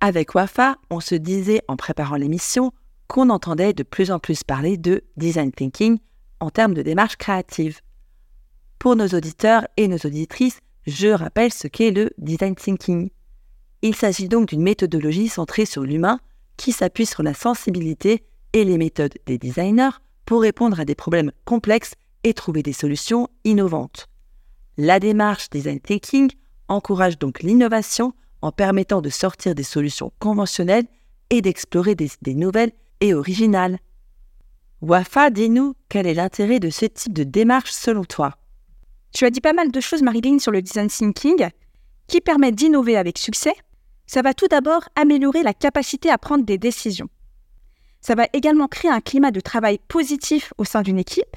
Avec 0.00 0.34
Wafa, 0.34 0.76
on 0.90 1.00
se 1.00 1.16
disait 1.16 1.62
en 1.66 1.76
préparant 1.76 2.16
l'émission 2.16 2.72
qu'on 3.08 3.30
entendait 3.30 3.72
de 3.72 3.82
plus 3.82 4.12
en 4.12 4.20
plus 4.20 4.44
parler 4.44 4.76
de 4.76 5.02
design 5.16 5.50
thinking 5.50 5.98
en 6.40 6.50
termes 6.50 6.74
de 6.74 6.82
démarche 6.82 7.16
créative. 7.16 7.80
Pour 8.78 8.96
nos 8.96 9.08
auditeurs 9.08 9.66
et 9.76 9.88
nos 9.88 9.98
auditrices, 9.98 10.60
je 10.86 11.08
rappelle 11.08 11.52
ce 11.52 11.68
qu'est 11.68 11.90
le 11.90 12.10
design 12.18 12.54
thinking. 12.54 13.10
Il 13.82 13.94
s'agit 13.94 14.28
donc 14.28 14.48
d'une 14.48 14.62
méthodologie 14.62 15.28
centrée 15.28 15.66
sur 15.66 15.82
l'humain 15.82 16.20
qui 16.56 16.72
s'appuie 16.72 17.06
sur 17.06 17.22
la 17.22 17.34
sensibilité 17.34 18.24
et 18.52 18.64
les 18.64 18.78
méthodes 18.78 19.14
des 19.26 19.38
designers 19.38 19.98
pour 20.24 20.42
répondre 20.42 20.80
à 20.80 20.84
des 20.84 20.94
problèmes 20.94 21.32
complexes 21.44 21.94
et 22.24 22.34
trouver 22.34 22.62
des 22.62 22.72
solutions 22.72 23.28
innovantes. 23.44 24.08
La 24.76 25.00
démarche 25.00 25.50
design 25.50 25.80
thinking 25.80 26.30
encourage 26.68 27.18
donc 27.18 27.42
l'innovation 27.42 28.12
en 28.42 28.52
permettant 28.52 29.00
de 29.00 29.08
sortir 29.08 29.54
des 29.54 29.62
solutions 29.62 30.12
conventionnelles 30.18 30.86
et 31.30 31.42
d'explorer 31.42 31.94
des 31.94 32.10
idées 32.20 32.34
nouvelles 32.34 32.72
et 33.00 33.14
originales. 33.14 33.78
Wafa, 34.80 35.30
dis-nous 35.30 35.74
quel 35.88 36.06
est 36.06 36.14
l'intérêt 36.14 36.60
de 36.60 36.70
ce 36.70 36.86
type 36.86 37.12
de 37.12 37.24
démarche 37.24 37.72
selon 37.72 38.04
toi? 38.04 38.36
Tu 39.12 39.24
as 39.24 39.30
dit 39.30 39.40
pas 39.40 39.52
mal 39.52 39.72
de 39.72 39.80
choses, 39.80 40.02
Marilyn, 40.02 40.38
sur 40.38 40.52
le 40.52 40.62
design 40.62 40.88
thinking 40.88 41.48
qui 42.06 42.20
permet 42.20 42.52
d'innover 42.52 42.96
avec 42.96 43.18
succès? 43.18 43.54
Ça 44.06 44.22
va 44.22 44.34
tout 44.34 44.46
d'abord 44.46 44.88
améliorer 44.94 45.42
la 45.42 45.52
capacité 45.52 46.10
à 46.10 46.18
prendre 46.18 46.44
des 46.44 46.58
décisions. 46.58 47.08
Ça 48.00 48.14
va 48.14 48.26
également 48.32 48.68
créer 48.68 48.90
un 48.90 49.00
climat 49.00 49.32
de 49.32 49.40
travail 49.40 49.80
positif 49.88 50.52
au 50.58 50.64
sein 50.64 50.82
d'une 50.82 50.98
équipe. 50.98 51.36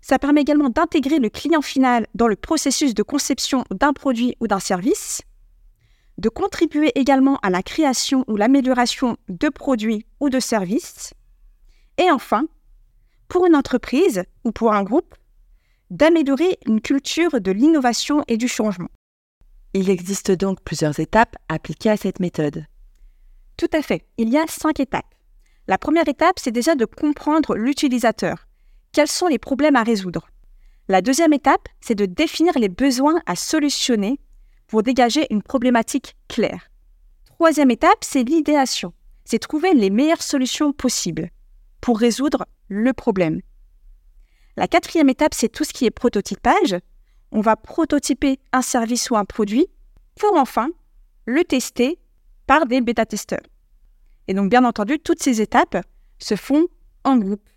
Ça 0.00 0.18
permet 0.18 0.40
également 0.40 0.68
d'intégrer 0.68 1.20
le 1.20 1.30
client 1.30 1.62
final 1.62 2.06
dans 2.14 2.28
le 2.28 2.36
processus 2.36 2.94
de 2.94 3.02
conception 3.04 3.64
d'un 3.70 3.92
produit 3.92 4.36
ou 4.40 4.48
d'un 4.48 4.60
service 4.60 5.22
de 6.18 6.28
contribuer 6.28 6.92
également 6.94 7.36
à 7.42 7.50
la 7.50 7.62
création 7.62 8.24
ou 8.26 8.36
l'amélioration 8.36 9.18
de 9.28 9.48
produits 9.50 10.06
ou 10.18 10.30
de 10.30 10.40
services. 10.40 11.12
Et 11.98 12.10
enfin, 12.10 12.46
pour 13.28 13.46
une 13.46 13.56
entreprise 13.56 14.24
ou 14.44 14.52
pour 14.52 14.72
un 14.72 14.82
groupe, 14.82 15.14
d'améliorer 15.90 16.58
une 16.66 16.80
culture 16.80 17.40
de 17.40 17.50
l'innovation 17.50 18.24
et 18.28 18.36
du 18.36 18.48
changement. 18.48 18.88
Il 19.74 19.90
existe 19.90 20.32
donc 20.32 20.60
plusieurs 20.62 20.98
étapes 21.00 21.36
appliquées 21.48 21.90
à 21.90 21.96
cette 21.96 22.20
méthode. 22.20 22.64
Tout 23.56 23.68
à 23.72 23.82
fait, 23.82 24.06
il 24.16 24.28
y 24.28 24.38
a 24.38 24.46
cinq 24.46 24.80
étapes. 24.80 25.14
La 25.68 25.78
première 25.78 26.08
étape, 26.08 26.38
c'est 26.38 26.52
déjà 26.52 26.74
de 26.74 26.84
comprendre 26.84 27.56
l'utilisateur. 27.56 28.46
Quels 28.92 29.08
sont 29.08 29.26
les 29.26 29.38
problèmes 29.38 29.76
à 29.76 29.82
résoudre? 29.82 30.28
La 30.88 31.02
deuxième 31.02 31.32
étape, 31.32 31.68
c'est 31.80 31.96
de 31.96 32.06
définir 32.06 32.58
les 32.58 32.68
besoins 32.68 33.20
à 33.26 33.34
solutionner 33.34 34.20
pour 34.68 34.82
dégager 34.82 35.26
une 35.30 35.42
problématique 35.42 36.16
claire. 36.28 36.70
Troisième 37.26 37.70
étape, 37.70 37.98
c'est 38.02 38.22
l'idéation. 38.22 38.92
C'est 39.24 39.40
trouver 39.40 39.74
les 39.74 39.90
meilleures 39.90 40.22
solutions 40.22 40.72
possibles 40.72 41.30
pour 41.80 41.98
résoudre 41.98 42.46
le 42.68 42.92
problème. 42.92 43.40
La 44.56 44.68
quatrième 44.68 45.08
étape, 45.08 45.34
c'est 45.34 45.48
tout 45.48 45.64
ce 45.64 45.72
qui 45.72 45.84
est 45.84 45.90
prototypage. 45.90 46.76
On 47.30 47.40
va 47.40 47.56
prototyper 47.56 48.38
un 48.52 48.62
service 48.62 49.10
ou 49.10 49.16
un 49.16 49.24
produit 49.24 49.66
pour 50.18 50.36
enfin 50.36 50.68
le 51.26 51.44
tester 51.44 51.98
par 52.46 52.66
des 52.66 52.80
bêta-testeurs. 52.80 53.42
Et 54.28 54.34
donc, 54.34 54.50
bien 54.50 54.64
entendu, 54.64 54.98
toutes 54.98 55.22
ces 55.22 55.40
étapes 55.40 55.76
se 56.18 56.36
font 56.36 56.66
en 57.04 57.16
groupe. 57.16 57.48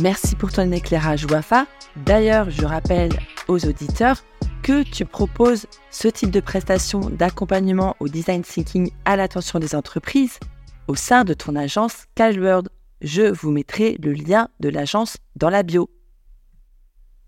Merci 0.00 0.36
pour 0.36 0.52
ton 0.52 0.70
éclairage, 0.70 1.24
Wafa. 1.26 1.66
D'ailleurs, 1.96 2.50
je 2.50 2.64
rappelle 2.64 3.12
aux 3.48 3.64
auditeurs 3.66 4.22
que 4.62 4.82
tu 4.82 5.04
proposes 5.04 5.66
ce 5.90 6.08
type 6.08 6.30
de 6.30 6.40
prestation 6.40 7.00
d'accompagnement 7.00 7.96
au 8.00 8.08
design 8.08 8.42
thinking 8.42 8.90
à 9.04 9.16
l'attention 9.16 9.58
des 9.58 9.74
entreprises 9.74 10.38
au 10.86 10.94
sein 10.94 11.24
de 11.24 11.34
ton 11.34 11.56
agence 11.56 12.04
Cashword. 12.14 12.64
Je 13.00 13.32
vous 13.32 13.50
mettrai 13.50 13.96
le 14.02 14.12
lien 14.12 14.48
de 14.60 14.68
l'agence 14.68 15.16
dans 15.36 15.50
la 15.50 15.62
bio. 15.62 15.88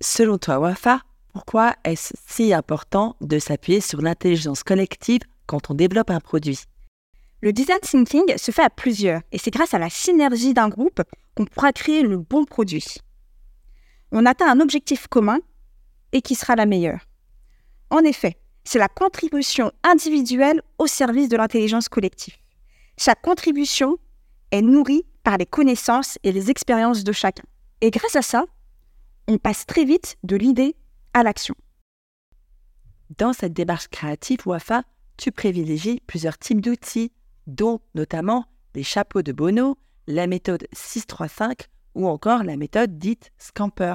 Selon 0.00 0.38
toi, 0.38 0.58
Wafa, 0.58 1.00
pourquoi 1.32 1.74
est-ce 1.84 2.14
si 2.26 2.52
important 2.52 3.16
de 3.20 3.38
s'appuyer 3.38 3.80
sur 3.80 4.02
l'intelligence 4.02 4.62
collective 4.62 5.22
quand 5.46 5.70
on 5.70 5.74
développe 5.74 6.10
un 6.10 6.20
produit? 6.20 6.60
Le 7.42 7.52
design 7.52 7.80
thinking 7.80 8.36
se 8.36 8.50
fait 8.50 8.64
à 8.64 8.70
plusieurs 8.70 9.22
et 9.32 9.38
c'est 9.38 9.50
grâce 9.50 9.74
à 9.74 9.78
la 9.78 9.90
synergie 9.90 10.54
d'un 10.54 10.68
groupe 10.68 11.02
qu'on 11.34 11.44
pourra 11.44 11.72
créer 11.72 12.02
le 12.02 12.18
bon 12.18 12.44
produit 12.44 12.84
on 14.12 14.26
atteint 14.26 14.50
un 14.50 14.60
objectif 14.60 15.06
commun 15.06 15.38
et 16.12 16.22
qui 16.22 16.34
sera 16.34 16.56
la 16.56 16.66
meilleure. 16.66 17.00
En 17.90 18.04
effet, 18.04 18.38
c'est 18.64 18.78
la 18.78 18.88
contribution 18.88 19.72
individuelle 19.82 20.62
au 20.78 20.86
service 20.86 21.28
de 21.28 21.36
l'intelligence 21.36 21.88
collective. 21.88 22.36
Chaque 22.96 23.20
contribution 23.20 23.98
est 24.52 24.62
nourrie 24.62 25.04
par 25.22 25.36
les 25.38 25.46
connaissances 25.46 26.18
et 26.22 26.32
les 26.32 26.50
expériences 26.50 27.04
de 27.04 27.12
chacun. 27.12 27.44
Et 27.80 27.90
grâce 27.90 28.16
à 28.16 28.22
ça, 28.22 28.44
on 29.26 29.38
passe 29.38 29.66
très 29.66 29.84
vite 29.84 30.16
de 30.22 30.36
l'idée 30.36 30.76
à 31.14 31.22
l'action. 31.22 31.54
Dans 33.18 33.32
cette 33.32 33.52
démarche 33.52 33.88
créative 33.88 34.46
WAFA, 34.46 34.84
tu 35.16 35.32
privilégies 35.32 36.00
plusieurs 36.06 36.38
types 36.38 36.60
d'outils, 36.60 37.12
dont 37.46 37.80
notamment 37.94 38.46
les 38.74 38.82
chapeaux 38.82 39.22
de 39.22 39.32
Bono, 39.32 39.76
la 40.06 40.26
méthode 40.26 40.66
635 40.72 41.68
ou 41.94 42.06
encore 42.06 42.44
la 42.44 42.56
méthode 42.56 42.98
dite 42.98 43.32
Scamper. 43.38 43.94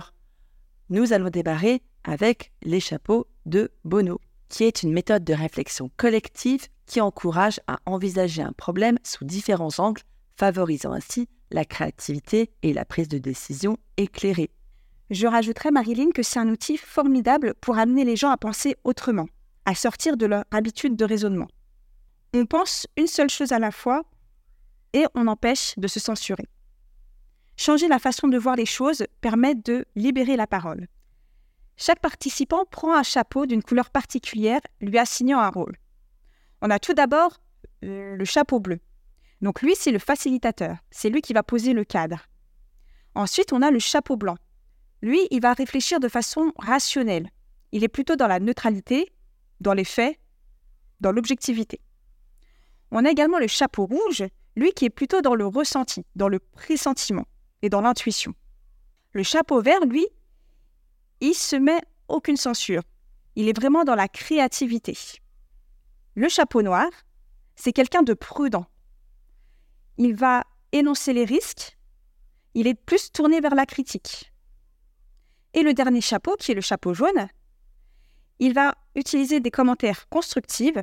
Nous 0.89 1.13
allons 1.13 1.29
démarrer 1.29 1.81
avec 2.03 2.51
les 2.61 2.79
chapeaux 2.79 3.27
de 3.45 3.71
Bono, 3.83 4.19
qui 4.49 4.63
est 4.63 4.83
une 4.83 4.93
méthode 4.93 5.23
de 5.23 5.33
réflexion 5.33 5.89
collective 5.97 6.67
qui 6.85 7.01
encourage 7.01 7.59
à 7.67 7.79
envisager 7.85 8.41
un 8.41 8.53
problème 8.53 8.97
sous 9.03 9.25
différents 9.25 9.79
angles, 9.79 10.01
favorisant 10.37 10.91
ainsi 10.91 11.27
la 11.51 11.65
créativité 11.65 12.51
et 12.63 12.73
la 12.73 12.85
prise 12.85 13.07
de 13.07 13.17
décision 13.17 13.77
éclairée. 13.97 14.51
Je 15.09 15.27
rajouterais, 15.27 15.71
Marilyn, 15.71 16.11
que 16.11 16.23
c'est 16.23 16.39
un 16.39 16.49
outil 16.49 16.77
formidable 16.77 17.53
pour 17.61 17.77
amener 17.77 18.05
les 18.05 18.15
gens 18.15 18.31
à 18.31 18.37
penser 18.37 18.75
autrement, 18.83 19.27
à 19.65 19.75
sortir 19.75 20.17
de 20.17 20.25
leur 20.25 20.45
habitude 20.51 20.95
de 20.95 21.05
raisonnement. 21.05 21.47
On 22.33 22.45
pense 22.45 22.87
une 22.97 23.07
seule 23.07 23.29
chose 23.29 23.51
à 23.51 23.59
la 23.59 23.71
fois 23.71 24.03
et 24.93 25.05
on 25.13 25.27
empêche 25.27 25.73
de 25.77 25.87
se 25.87 25.99
censurer. 25.99 26.45
Changer 27.57 27.87
la 27.87 27.99
façon 27.99 28.27
de 28.27 28.37
voir 28.37 28.55
les 28.55 28.65
choses 28.65 29.05
permet 29.21 29.55
de 29.55 29.85
libérer 29.95 30.35
la 30.35 30.47
parole. 30.47 30.87
Chaque 31.77 31.99
participant 31.99 32.65
prend 32.65 32.95
un 32.95 33.03
chapeau 33.03 33.45
d'une 33.45 33.63
couleur 33.63 33.89
particulière, 33.89 34.61
lui 34.79 34.97
assignant 34.97 35.39
un 35.39 35.49
rôle. 35.49 35.77
On 36.61 36.69
a 36.69 36.79
tout 36.79 36.93
d'abord 36.93 37.39
euh, 37.83 38.15
le 38.15 38.25
chapeau 38.25 38.59
bleu. 38.59 38.79
Donc 39.41 39.61
lui, 39.61 39.75
c'est 39.75 39.91
le 39.91 39.99
facilitateur, 39.99 40.77
c'est 40.89 41.09
lui 41.09 41.21
qui 41.21 41.33
va 41.33 41.43
poser 41.43 41.73
le 41.73 41.83
cadre. 41.83 42.25
Ensuite, 43.13 43.53
on 43.53 43.61
a 43.61 43.71
le 43.71 43.79
chapeau 43.79 44.15
blanc. 44.15 44.37
Lui, 45.01 45.27
il 45.31 45.41
va 45.41 45.53
réfléchir 45.53 45.99
de 45.99 46.07
façon 46.07 46.51
rationnelle. 46.57 47.29
Il 47.71 47.83
est 47.83 47.89
plutôt 47.89 48.15
dans 48.15 48.27
la 48.27 48.39
neutralité, 48.39 49.13
dans 49.59 49.73
les 49.73 49.83
faits, 49.83 50.17
dans 51.01 51.11
l'objectivité. 51.11 51.81
On 52.91 53.03
a 53.03 53.11
également 53.11 53.39
le 53.39 53.47
chapeau 53.47 53.85
rouge, 53.85 54.23
lui 54.55 54.71
qui 54.71 54.85
est 54.85 54.89
plutôt 54.89 55.21
dans 55.21 55.35
le 55.35 55.45
ressenti, 55.45 56.05
dans 56.15 56.29
le 56.29 56.39
pressentiment 56.39 57.25
et 57.61 57.69
dans 57.69 57.81
l'intuition. 57.81 58.33
Le 59.11 59.23
chapeau 59.23 59.61
vert, 59.61 59.85
lui, 59.85 60.07
il 61.21 61.33
se 61.33 61.55
met 61.55 61.81
aucune 62.07 62.37
censure. 62.37 62.83
Il 63.35 63.49
est 63.49 63.57
vraiment 63.57 63.83
dans 63.83 63.95
la 63.95 64.07
créativité. 64.07 64.97
Le 66.15 66.29
chapeau 66.29 66.61
noir, 66.61 66.87
c'est 67.55 67.73
quelqu'un 67.73 68.03
de 68.03 68.13
prudent. 68.13 68.65
Il 69.97 70.15
va 70.15 70.43
énoncer 70.71 71.13
les 71.13 71.25
risques. 71.25 71.77
Il 72.53 72.67
est 72.67 72.75
plus 72.75 73.11
tourné 73.11 73.41
vers 73.41 73.55
la 73.55 73.65
critique. 73.65 74.31
Et 75.53 75.63
le 75.63 75.73
dernier 75.73 76.01
chapeau, 76.01 76.35
qui 76.37 76.51
est 76.51 76.55
le 76.55 76.61
chapeau 76.61 76.93
jaune, 76.93 77.27
il 78.39 78.53
va 78.53 78.75
utiliser 78.95 79.39
des 79.39 79.51
commentaires 79.51 80.07
constructifs. 80.09 80.77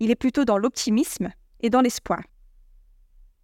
Il 0.00 0.10
est 0.10 0.16
plutôt 0.16 0.44
dans 0.44 0.58
l'optimisme 0.58 1.30
et 1.60 1.70
dans 1.70 1.80
l'espoir. 1.80 2.22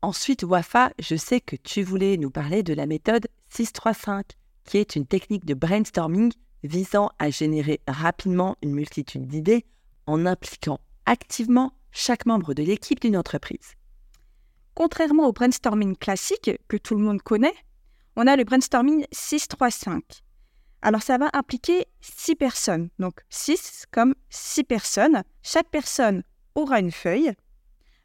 Ensuite, 0.01 0.43
Wafa, 0.43 0.91
je 0.99 1.15
sais 1.15 1.41
que 1.41 1.57
tu 1.57 1.83
voulais 1.83 2.17
nous 2.17 2.31
parler 2.31 2.63
de 2.63 2.75
la 2.75 2.87
méthode 2.87 3.29
635, 3.51 4.33
qui 4.65 4.79
est 4.79 4.97
une 4.97 5.07
technique 5.07 5.45
de 5.45 5.55
brainstorming 5.55 6.33
visant 6.63 7.11
à 7.19 7.31
générer 7.31 7.81
rapidement 7.87 8.57
une 8.63 8.73
multitude 8.73 9.27
d'idées 9.27 9.65
en 10.07 10.27
impliquant 10.27 10.81
activement 11.07 11.73
chaque 11.91 12.27
membre 12.27 12.55
de 12.55 12.63
l'équipe 12.63 13.01
d'une 13.01 13.17
entreprise. 13.17 13.75
Contrairement 14.75 15.27
au 15.27 15.33
brainstorming 15.33 15.97
classique 15.97 16.51
que 16.69 16.77
tout 16.77 16.95
le 16.95 17.03
monde 17.03 17.21
connaît, 17.23 17.55
on 18.17 18.27
a 18.27 18.37
le 18.37 18.45
brainstorming 18.45 19.05
635. 19.13 20.03
Alors 20.81 21.03
ça 21.03 21.19
va 21.19 21.31
impliquer 21.33 21.87
six 22.01 22.35
personnes. 22.35 22.89
Donc 22.99 23.21
six 23.29 23.85
comme 23.91 24.15
six 24.31 24.65
personnes. 24.65 25.23
Chaque 25.43 25.71
personne 25.71 26.23
aura 26.55 26.81
une 26.81 26.91
feuille 26.91 27.33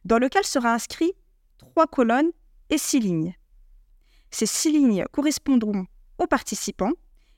dans 0.05 0.19
laquelle 0.19 0.45
sera 0.45 0.73
inscrit 0.73 1.13
trois 1.57 1.87
colonnes 1.87 2.31
et 2.69 2.77
six 2.77 2.99
lignes. 2.99 3.33
Ces 4.29 4.45
six 4.45 4.71
lignes 4.71 5.05
correspondront 5.11 5.87
aux 6.17 6.27
participants 6.27 6.93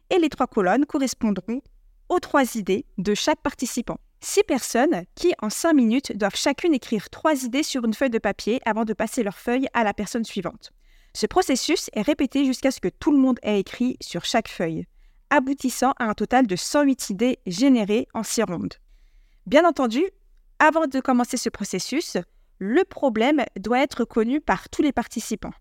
et 0.10 0.20
les 0.20 0.30
trois 0.30 0.48
colonnes 0.48 0.86
correspondront 0.86 1.62
aux 2.10 2.20
trois 2.20 2.56
idées 2.56 2.86
de 2.98 3.14
chaque 3.14 3.42
participant. 3.42 3.98
Six 4.22 4.44
personnes 4.44 5.04
qui, 5.16 5.34
en 5.42 5.50
cinq 5.50 5.74
minutes, 5.74 6.18
doivent 6.18 6.36
chacune 6.36 6.74
écrire 6.74 7.10
trois 7.10 7.44
idées 7.44 7.64
sur 7.64 7.86
une 7.86 7.94
feuille 7.94 8.10
de 8.10 8.18
papier 8.18 8.60
avant 8.66 8.84
de 8.84 8.94
passer 8.94 9.24
leur 9.24 9.38
feuille 9.38 9.68
à 9.74 9.84
la 9.84 9.94
personne 9.94 10.26
suivante. 10.26 10.72
Ce 11.14 11.26
processus 11.26 11.90
est 11.94 12.02
répété 12.02 12.46
jusqu'à 12.46 12.72
ce 12.72 12.82
que 12.82 12.90
tout 12.90 13.12
le 13.12 13.18
monde 13.18 13.40
ait 13.44 13.60
écrit 13.60 13.98
sur 14.02 14.26
chaque 14.26 14.50
feuille, 14.50 14.86
aboutissant 15.30 15.94
à 16.00 16.06
un 16.06 16.14
total 16.14 16.48
de 16.48 16.56
108 16.56 17.12
idées 17.12 17.40
générées 17.46 18.08
en 18.14 18.24
six 18.24 18.44
rondes. 18.44 18.74
Bien 19.46 19.68
entendu, 19.68 20.04
avant 20.60 20.88
de 20.88 21.00
commencer 21.00 21.38
ce 21.38 21.50
processus, 21.50 22.18
le 22.60 22.84
problème 22.84 23.44
doit 23.58 23.80
être 23.80 24.04
connu 24.04 24.42
par 24.42 24.70
tous 24.70 24.82
les 24.82 24.92
participants. 24.92 25.54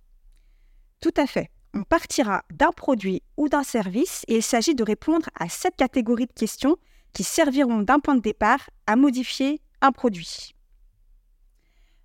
Tout 1.00 1.14
à 1.16 1.26
fait. 1.26 1.50
On 1.74 1.82
partira 1.82 2.44
d'un 2.50 2.72
produit 2.72 3.22
ou 3.36 3.48
d'un 3.48 3.62
service 3.62 4.24
et 4.28 4.36
il 4.36 4.42
s'agit 4.42 4.74
de 4.74 4.82
répondre 4.82 5.28
à 5.38 5.48
cette 5.48 5.76
catégorie 5.76 6.26
de 6.26 6.32
questions 6.32 6.76
qui 7.12 7.24
serviront 7.24 7.82
d'un 7.82 8.00
point 8.00 8.14
de 8.14 8.20
départ 8.20 8.70
à 8.86 8.96
modifier 8.96 9.60
un 9.80 9.92
produit. 9.92 10.54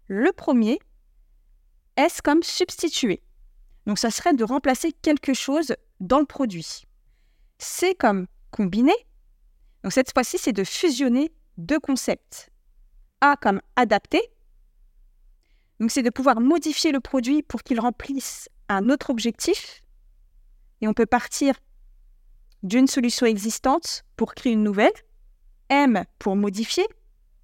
Le 0.08 0.32
premier, 0.32 0.79
est-ce 1.96 2.22
comme 2.22 2.43
substituer 2.43 3.22
Donc 3.86 4.00
ça 4.00 4.12
serait 4.12 4.34
de 4.34 4.43
remplacer 4.43 4.91
quelque 4.91 5.34
chose 5.34 5.75
dans 6.00 6.20
le 6.20 6.25
produit. 6.25 6.86
C'est 7.58 7.96
comme 7.96 8.27
combiner. 8.51 8.96
Donc 9.84 9.93
cette 9.93 10.13
fois-ci, 10.13 10.38
c'est 10.38 10.53
de 10.53 10.63
fusionner 10.63 11.32
deux 11.58 11.79
concepts. 11.79 12.50
A 13.22 13.38
comme 13.38 13.62
adapter. 13.75 14.22
Donc 15.79 15.91
c'est 15.91 16.03
de 16.03 16.10
pouvoir 16.10 16.41
modifier 16.41 16.91
le 16.91 17.00
produit 17.00 17.41
pour 17.43 17.63
qu'il 17.63 17.79
remplisse 17.79 18.50
un 18.75 18.89
autre 18.89 19.09
objectif 19.09 19.81
et 20.81 20.87
on 20.87 20.93
peut 20.93 21.05
partir 21.05 21.55
d'une 22.61 22.87
solution 22.87 23.25
existante 23.25 24.03
pour 24.15 24.35
créer 24.35 24.53
une 24.53 24.63
nouvelle. 24.63 24.93
M 25.69 26.03
pour 26.19 26.35
modifier, 26.35 26.85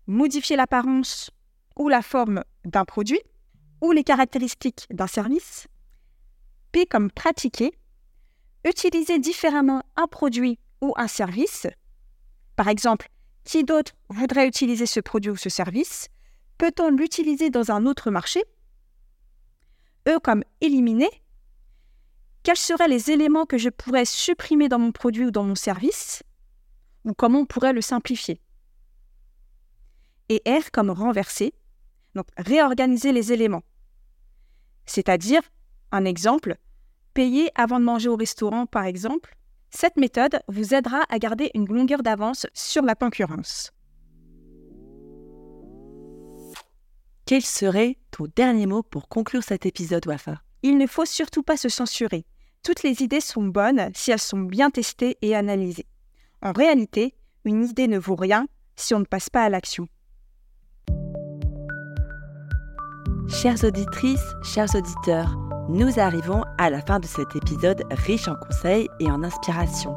modifier 0.08 0.56
l'apparence 0.56 1.32
ou 1.78 1.90
la 1.90 2.02
forme 2.02 2.44
d'un 2.66 2.86
produit 2.86 3.22
ou 3.82 3.92
les 3.92 4.04
caractéristiques 4.04 4.86
d'un 4.92 5.08
service. 5.08 5.68
P 6.72 6.86
comme 6.86 7.10
pratiquer, 7.12 7.74
utiliser 8.66 9.20
différemment 9.20 9.84
un 9.96 10.08
produit 10.08 10.60
ou 10.82 10.94
un 10.98 11.08
service. 11.08 11.66
Par 12.56 12.68
exemple, 12.68 13.10
qui 13.46 13.64
d'autre 13.64 13.94
voudrait 14.10 14.48
utiliser 14.48 14.86
ce 14.86 15.00
produit 15.00 15.32
ou 15.32 15.38
ce 15.38 15.50
service? 15.50 16.10
Peut-on 16.58 16.90
l'utiliser 16.90 17.50
dans 17.50 17.72
un 17.72 17.86
autre 17.86 18.12
marché? 18.12 18.44
E 20.10 20.20
comme 20.20 20.44
éliminer. 20.60 21.10
Quels 22.42 22.58
seraient 22.58 22.88
les 22.88 23.12
éléments 23.12 23.46
que 23.46 23.60
je 23.60 23.70
pourrais 23.70 24.06
supprimer 24.06 24.68
dans 24.68 24.80
mon 24.80 24.92
produit 24.92 25.26
ou 25.26 25.32
dans 25.32 25.44
mon 25.44 25.54
service 25.54 26.24
Ou 27.06 27.14
comment 27.14 27.42
on 27.42 27.46
pourrait 27.46 27.74
le 27.74 27.82
simplifier? 27.82 28.42
Et 30.30 30.42
R 30.48 30.72
comme 30.72 30.90
renverser. 30.90 31.54
Donc 32.16 32.26
réorganiser 32.38 33.12
les 33.12 33.32
éléments. 33.32 33.64
C'est-à-dire, 34.88 35.42
un 35.92 36.06
exemple, 36.06 36.58
payer 37.14 37.52
avant 37.54 37.80
de 37.80 37.86
manger 37.86 38.10
au 38.10 38.16
restaurant 38.16 38.66
par 38.66 38.86
exemple. 38.86 39.36
Cette 39.70 39.98
méthode 39.98 40.42
vous 40.48 40.74
aidera 40.74 41.04
à 41.10 41.20
garder 41.20 41.52
une 41.54 41.68
longueur 41.68 42.02
d'avance 42.02 42.48
sur 42.54 42.82
la 42.82 42.96
concurrence. 42.96 43.72
Quel 47.30 47.44
serait 47.44 48.00
ton 48.10 48.26
dernier 48.36 48.66
mot 48.66 48.82
pour 48.82 49.08
conclure 49.08 49.44
cet 49.44 49.68
épisode, 49.68 50.08
Wafa? 50.08 50.42
Il 50.64 50.80
ne 50.80 50.88
faut 50.88 51.06
surtout 51.06 51.44
pas 51.44 51.58
se 51.58 51.70
censurer. 51.70 52.26
Toutes 52.64 52.82
les 52.82 53.04
idées 53.04 53.22
sont 53.22 53.44
bonnes 53.44 53.92
si 53.94 54.10
elles 54.10 54.18
sont 54.18 54.40
bien 54.40 54.72
testées 54.72 55.16
et 55.22 55.36
analysées. 55.36 55.86
En 56.42 56.54
réalité, 56.54 57.14
une 57.46 57.64
idée 57.64 57.88
ne 57.88 58.00
vaut 58.00 58.16
rien 58.16 58.48
si 58.76 58.96
on 58.96 59.00
ne 59.00 59.06
passe 59.06 59.30
pas 59.30 59.44
à 59.44 59.50
l'action. 59.50 59.88
Chères 63.28 63.64
auditrices, 63.64 64.34
chers 64.42 64.74
auditeurs, 64.74 65.38
nous 65.70 66.00
arrivons 66.00 66.44
à 66.58 66.72
la 66.72 66.82
fin 66.82 67.00
de 67.00 67.06
cet 67.06 67.36
épisode 67.36 67.84
riche 67.92 68.28
en 68.28 68.34
conseils 68.38 68.88
et 69.00 69.12
en 69.12 69.22
inspiration. 69.22 69.96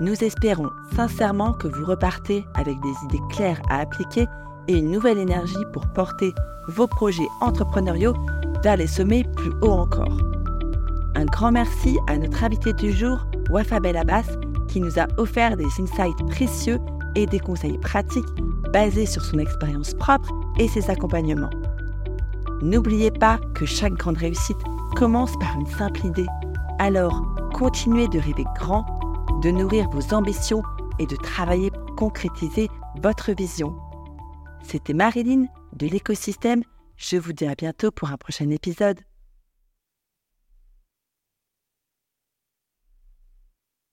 Nous 0.00 0.24
espérons 0.24 0.70
sincèrement 0.96 1.52
que 1.52 1.68
vous 1.68 1.84
repartez 1.84 2.44
avec 2.54 2.80
des 2.80 2.94
idées 3.04 3.24
claires 3.30 3.62
à 3.70 3.78
appliquer 3.78 4.26
et 4.68 4.78
une 4.78 4.90
nouvelle 4.90 5.18
énergie 5.18 5.64
pour 5.72 5.86
porter 5.88 6.32
vos 6.68 6.86
projets 6.86 7.28
entrepreneuriaux 7.40 8.14
vers 8.62 8.76
les 8.76 8.86
sommets 8.86 9.24
plus 9.36 9.52
hauts 9.62 9.72
encore. 9.72 10.18
Un 11.14 11.24
grand 11.26 11.52
merci 11.52 11.98
à 12.08 12.16
notre 12.16 12.42
invité 12.44 12.72
du 12.72 12.92
jour, 12.92 13.26
Wafa 13.50 13.76
Abbas, 13.76 14.24
qui 14.68 14.80
nous 14.80 14.98
a 14.98 15.06
offert 15.18 15.56
des 15.56 15.66
insights 15.78 16.26
précieux 16.28 16.78
et 17.14 17.26
des 17.26 17.40
conseils 17.40 17.78
pratiques 17.78 18.24
basés 18.72 19.06
sur 19.06 19.22
son 19.22 19.38
expérience 19.38 19.94
propre 19.94 20.30
et 20.58 20.68
ses 20.68 20.90
accompagnements. 20.90 21.50
N'oubliez 22.62 23.10
pas 23.10 23.38
que 23.54 23.66
chaque 23.66 23.94
grande 23.94 24.18
réussite 24.18 24.56
commence 24.96 25.36
par 25.38 25.54
une 25.58 25.66
simple 25.66 26.06
idée. 26.06 26.26
Alors, 26.78 27.22
continuez 27.52 28.08
de 28.08 28.18
rêver 28.18 28.44
grand, 28.56 28.86
de 29.42 29.50
nourrir 29.50 29.88
vos 29.90 30.14
ambitions 30.14 30.62
et 30.98 31.06
de 31.06 31.16
travailler 31.16 31.70
pour 31.70 31.96
concrétiser 31.96 32.68
votre 33.02 33.32
vision. 33.32 33.74
C'était 34.62 34.94
Marilyn 34.94 35.46
de 35.74 35.86
l'écosystème. 35.86 36.62
Je 36.96 37.16
vous 37.16 37.32
dis 37.32 37.46
à 37.46 37.54
bientôt 37.54 37.90
pour 37.90 38.10
un 38.10 38.16
prochain 38.16 38.48
épisode. 38.50 39.00